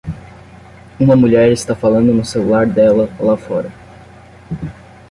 Uma 0.99 1.15
mulher 1.15 1.51
está 1.51 1.75
falando 1.75 2.11
no 2.11 2.25
celular 2.25 2.65
dela 2.65 3.07
lá 3.19 3.37
fora 3.37 3.71